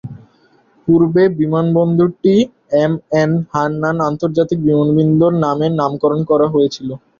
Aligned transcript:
পূর্বে 0.87 1.23
বিমানবন্দরটি 1.39 2.33
এমএ 2.83 3.23
হান্নান 3.51 3.97
আন্তর্জাতিক 4.09 4.59
বিমানবন্দর 4.67 5.31
নামে 5.43 5.67
নামকরণ 5.79 6.21
করা 6.29 6.47
হয়েছিল। 6.53 6.89